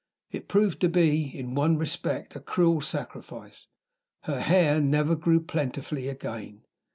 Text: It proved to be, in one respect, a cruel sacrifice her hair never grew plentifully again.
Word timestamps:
It 0.31 0.47
proved 0.47 0.81
to 0.81 0.89
be, 0.89 1.25
in 1.25 1.53
one 1.53 1.77
respect, 1.77 2.35
a 2.35 2.39
cruel 2.39 2.81
sacrifice 2.81 3.67
her 4.21 4.39
hair 4.39 4.81
never 4.81 5.15
grew 5.15 5.41
plentifully 5.41 6.07
again. 6.07 6.63